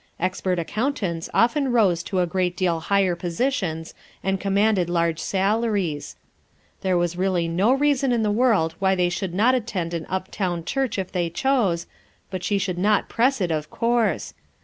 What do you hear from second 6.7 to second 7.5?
There was really